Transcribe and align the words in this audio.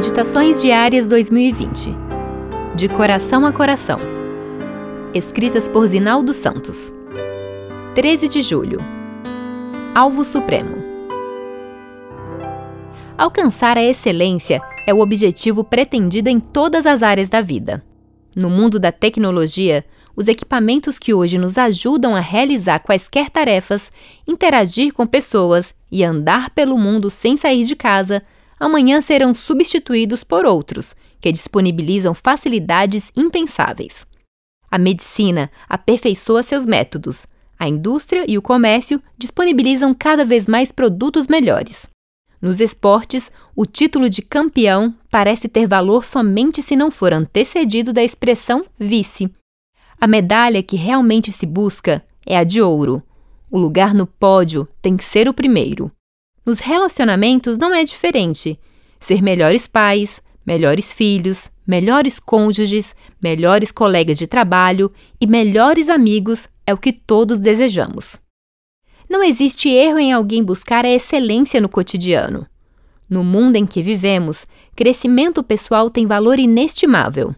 Meditações 0.00 0.62
Diárias 0.62 1.06
2020 1.08 1.94
De 2.74 2.88
Coração 2.88 3.44
a 3.44 3.52
Coração. 3.52 4.00
Escritas 5.12 5.68
por 5.68 5.86
Zinaldo 5.86 6.32
Santos. 6.32 6.90
13 7.94 8.26
de 8.26 8.40
julho. 8.40 8.78
Alvo 9.94 10.24
Supremo. 10.24 10.82
Alcançar 13.18 13.76
a 13.76 13.84
excelência 13.84 14.62
é 14.86 14.94
o 14.94 15.00
objetivo 15.00 15.62
pretendido 15.62 16.30
em 16.30 16.40
todas 16.40 16.86
as 16.86 17.02
áreas 17.02 17.28
da 17.28 17.42
vida. 17.42 17.84
No 18.34 18.48
mundo 18.48 18.80
da 18.80 18.90
tecnologia, 18.90 19.84
os 20.16 20.28
equipamentos 20.28 20.98
que 20.98 21.12
hoje 21.12 21.36
nos 21.36 21.58
ajudam 21.58 22.16
a 22.16 22.20
realizar 22.20 22.78
quaisquer 22.78 23.28
tarefas, 23.28 23.92
interagir 24.26 24.94
com 24.94 25.06
pessoas 25.06 25.74
e 25.92 26.02
andar 26.02 26.48
pelo 26.48 26.78
mundo 26.78 27.10
sem 27.10 27.36
sair 27.36 27.64
de 27.64 27.76
casa 27.76 28.22
amanhã 28.60 29.00
serão 29.00 29.32
substituídos 29.32 30.22
por 30.22 30.44
outros, 30.44 30.94
que 31.18 31.32
disponibilizam 31.32 32.14
facilidades 32.14 33.10
impensáveis. 33.16 34.06
A 34.70 34.78
medicina 34.78 35.50
aperfeiçoa 35.68 36.42
seus 36.42 36.66
métodos, 36.66 37.26
a 37.58 37.68
indústria 37.68 38.24
e 38.28 38.38
o 38.38 38.42
comércio 38.42 39.02
disponibilizam 39.18 39.92
cada 39.92 40.24
vez 40.24 40.46
mais 40.46 40.70
produtos 40.70 41.26
melhores. 41.26 41.88
Nos 42.40 42.58
esportes, 42.58 43.30
o 43.54 43.66
título 43.66 44.08
de 44.08 44.22
campeão 44.22 44.94
parece 45.10 45.46
ter 45.46 45.66
valor 45.66 46.04
somente 46.04 46.62
se 46.62 46.74
não 46.74 46.90
for 46.90 47.12
antecedido 47.12 47.92
da 47.92 48.02
expressão 48.02 48.64
vice. 48.78 49.30
A 50.00 50.06
medalha 50.06 50.62
que 50.62 50.76
realmente 50.76 51.30
se 51.30 51.44
busca 51.44 52.02
é 52.24 52.38
a 52.38 52.44
de 52.44 52.62
ouro. 52.62 53.02
O 53.50 53.58
lugar 53.58 53.92
no 53.92 54.06
pódio 54.06 54.66
tem 54.80 54.96
que 54.96 55.04
ser 55.04 55.28
o 55.28 55.34
primeiro. 55.34 55.92
Nos 56.44 56.58
relacionamentos 56.58 57.58
não 57.58 57.74
é 57.74 57.84
diferente. 57.84 58.58
Ser 58.98 59.22
melhores 59.22 59.66
pais, 59.66 60.22
melhores 60.44 60.92
filhos, 60.92 61.50
melhores 61.66 62.18
cônjuges, 62.18 62.94
melhores 63.22 63.70
colegas 63.70 64.18
de 64.18 64.26
trabalho 64.26 64.90
e 65.20 65.26
melhores 65.26 65.88
amigos 65.88 66.48
é 66.66 66.74
o 66.74 66.78
que 66.78 66.92
todos 66.92 67.38
desejamos. 67.38 68.18
Não 69.08 69.22
existe 69.22 69.68
erro 69.68 69.98
em 69.98 70.12
alguém 70.12 70.42
buscar 70.42 70.84
a 70.84 70.90
excelência 70.90 71.60
no 71.60 71.68
cotidiano. 71.68 72.46
No 73.08 73.24
mundo 73.24 73.56
em 73.56 73.66
que 73.66 73.82
vivemos, 73.82 74.46
crescimento 74.76 75.42
pessoal 75.42 75.90
tem 75.90 76.06
valor 76.06 76.38
inestimável. 76.38 77.34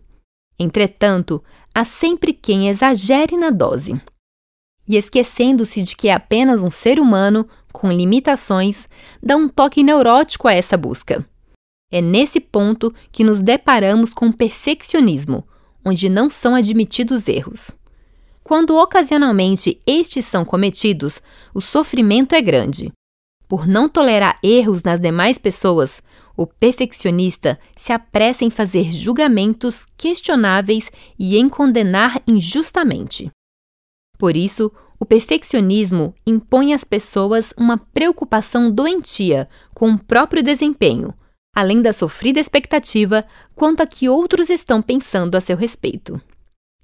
Entretanto, 0.59 1.42
há 1.75 1.84
sempre 1.84 2.33
quem 2.33 2.69
exagere 2.69 3.37
na 3.37 3.50
dose. 3.50 3.98
E 4.93 4.97
esquecendo-se 4.98 5.83
de 5.83 5.97
que 5.97 6.09
é 6.09 6.12
apenas 6.12 6.61
um 6.61 6.71
ser 6.71 7.01
humano, 7.01 7.48
com 7.73 7.91
limitações, 7.91 8.87
dá 9.23 9.34
um 9.39 9.49
toque 9.49 9.83
neurótico 9.83 10.47
a 10.47 10.53
essa 10.53 10.77
busca. 10.77 11.27
É 11.91 12.03
nesse 12.03 12.39
ponto 12.39 12.95
que 13.11 13.25
nos 13.25 13.43
deparamos 13.43 14.12
com 14.12 14.27
o 14.27 14.33
perfeccionismo, 14.37 15.49
onde 15.83 16.11
não 16.11 16.29
são 16.29 16.55
admitidos 16.55 17.27
erros. 17.27 17.75
Quando 18.45 18.77
ocasionalmente 18.77 19.81
estes 19.87 20.27
são 20.27 20.45
cometidos, 20.45 21.23
o 21.55 21.62
sofrimento 21.62 22.34
é 22.34 22.43
grande. 22.43 22.93
Por 23.49 23.67
não 23.67 23.89
tolerar 23.89 24.39
erros 24.43 24.83
nas 24.83 25.01
demais 25.01 25.39
pessoas, 25.39 26.03
o 26.37 26.47
perfeccionista 26.47 27.59
se 27.75 27.95
apressa 27.95 28.45
em 28.45 28.51
fazer 28.51 28.93
julgamentos 28.93 29.87
questionáveis 29.97 30.93
e 31.19 31.39
em 31.39 31.49
condenar 31.49 32.21
injustamente. 32.29 33.33
Por 34.23 34.37
isso, 34.37 34.70
o 35.01 35.05
perfeccionismo 35.05 36.15
impõe 36.25 36.73
às 36.75 36.84
pessoas 36.84 37.53
uma 37.59 37.77
preocupação 37.77 38.70
doentia 38.70 39.48
com 39.75 39.91
o 39.91 39.98
próprio 39.98 40.45
desempenho, 40.45 41.12
além 41.53 41.83
da 41.83 41.92
sofrida 41.92 42.39
expectativa 42.39 43.25
quanto 43.56 43.81
a 43.81 43.87
que 43.87 44.09
outros 44.09 44.48
estão 44.48 44.81
pensando 44.81 45.34
a 45.34 45.41
seu 45.41 45.56
respeito. 45.56 46.20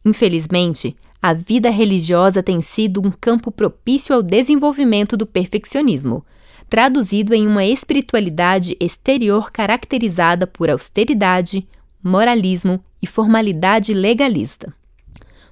Infelizmente, 0.05 0.97
a 1.23 1.33
vida 1.33 1.71
religiosa 1.71 2.43
tem 2.43 2.61
sido 2.61 3.01
um 3.01 3.13
campo 3.13 3.53
propício 3.53 4.13
ao 4.13 4.21
desenvolvimento 4.21 5.17
do 5.17 5.25
perfeccionismo, 5.25 6.27
traduzido 6.69 7.33
em 7.33 7.47
uma 7.47 7.65
espiritualidade 7.65 8.77
exterior 8.81 9.53
caracterizada 9.53 10.45
por 10.45 10.69
austeridade, 10.69 11.69
moralismo 12.03 12.83
e 13.01 13.07
formalidade 13.07 13.95
legalista. 13.95 14.75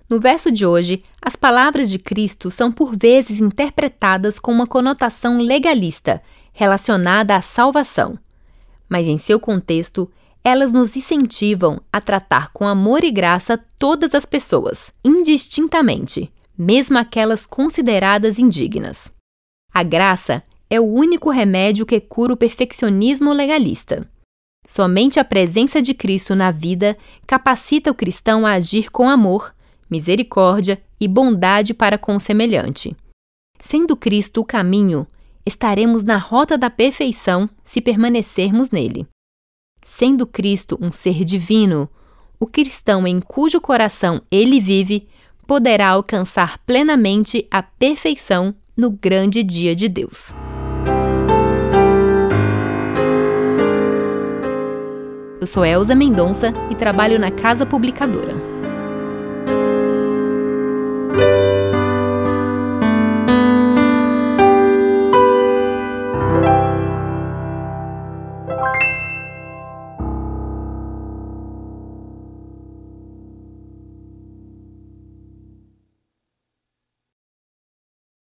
No 0.09 0.21
verso 0.21 0.53
de 0.53 0.65
hoje, 0.65 1.03
as 1.21 1.35
palavras 1.35 1.91
de 1.91 1.99
Cristo 1.99 2.51
são 2.51 2.71
por 2.71 2.97
vezes 2.97 3.41
interpretadas 3.41 4.39
com 4.39 4.53
uma 4.53 4.67
conotação 4.67 5.39
legalista, 5.39 6.23
relacionada 6.53 7.35
à 7.35 7.43
salvação. 7.43 8.17
Mas 8.89 9.07
em 9.09 9.19
seu 9.19 9.41
contexto, 9.41 10.11
elas 10.45 10.73
nos 10.73 10.97
incentivam 10.97 11.81
a 11.93 12.01
tratar 12.01 12.53
com 12.53 12.69
amor 12.69 13.03
e 13.03 13.11
graça 13.11 13.59
todas 13.79 14.15
as 14.15 14.25
pessoas, 14.25 14.95
indistintamente, 15.05 16.33
mesmo 16.57 16.97
aquelas 16.97 17.45
consideradas 17.47 18.39
indignas. 18.39 19.11
A 19.75 19.83
graça 19.83 20.45
é 20.71 20.81
o 20.81 20.85
único 20.85 21.31
remédio 21.31 21.85
que 21.85 22.01
cura 22.01 22.33
o 22.33 22.37
perfeccionismo 22.37 23.33
legalista. 23.33 24.09
Somente 24.69 25.19
a 25.19 25.25
presença 25.25 25.83
de 25.83 25.93
Cristo 25.95 26.35
na 26.37 26.53
vida 26.53 26.97
capacita 27.27 27.91
o 27.91 27.95
cristão 27.95 28.47
a 28.47 28.53
agir 28.53 28.91
com 28.91 29.09
amor, 29.09 29.53
misericórdia 29.91 30.83
e 31.01 31.07
bondade 31.07 31.75
para 31.75 31.99
com 31.99 32.17
o 32.17 32.21
semelhante. 32.21 32.97
Sendo 33.59 33.97
Cristo 33.97 34.41
o 34.41 34.45
caminho, 34.45 35.07
estaremos 35.45 36.03
na 36.03 36.17
rota 36.17 36.59
da 36.59 36.71
perfeição 36.71 37.49
se 37.65 37.81
permanecermos 37.81 38.71
nele. 38.71 39.07
Sendo 39.85 40.27
Cristo 40.27 40.79
um 40.81 40.91
ser 40.91 41.25
divino, 41.25 41.89
o 42.39 42.47
cristão 42.47 43.07
em 43.07 43.21
cujo 43.21 43.61
coração 43.61 44.21
ele 44.31 44.61
vive 44.61 45.09
poderá 45.47 45.91
alcançar 45.91 46.59
plenamente 46.59 47.47
a 47.51 47.63
perfeição 47.63 48.55
no 48.77 48.91
grande 48.91 49.43
dia 49.43 49.75
de 49.75 49.89
Deus. 49.89 50.35
Eu 55.41 55.47
sou 55.47 55.65
Elza 55.65 55.95
Mendonça 55.95 56.53
e 56.71 56.75
trabalho 56.75 57.19
na 57.21 57.31
Casa 57.31 57.65
Publicadora. 57.65 58.56